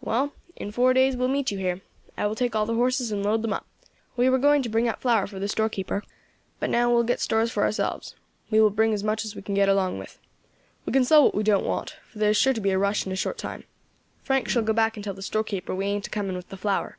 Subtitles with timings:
[0.00, 1.80] "Well, in four days we will meet you here.
[2.16, 3.66] I will take all the horses and load them up.
[4.16, 6.04] We were going to bring up flour for the storekeeper,
[6.60, 8.14] but now we will get stores for ourselves.
[8.52, 10.20] We will bring as much as we can get along with.
[10.86, 13.04] We can sell what we don't want, for there is sure to be a rush
[13.04, 13.64] in a short time.
[14.22, 16.96] Frank shall go back and tell the storekeeper we ain't a coming with the flour."